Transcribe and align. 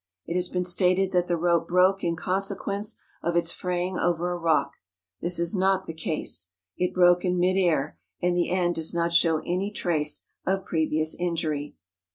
It 0.25 0.33
has 0.33 0.49
been 0.49 0.65
stated 0.65 1.11
that 1.11 1.27
the 1.27 1.37
rope 1.37 1.67
broke 1.67 2.03
in 2.03 2.15
consequence 2.15 2.97
of 3.21 3.35
its 3.35 3.51
fraying 3.51 3.99
over 3.99 4.31
a 4.31 4.35
rock: 4.35 4.71
this 5.21 5.37
is 5.37 5.55
not 5.55 5.85
the 5.85 5.93
case; 5.93 6.49
it 6.75 6.91
broke 6.91 7.23
in 7.23 7.37
mid 7.37 7.55
air, 7.55 7.99
and 8.19 8.35
the 8.35 8.49
end 8.49 8.73
does 8.73 8.95
not 8.95 9.13
show 9.13 9.41
any 9.45 9.69
trace 9.69 10.25
of 10.43 10.65
previous 10.65 11.13
injury. 11.19 11.75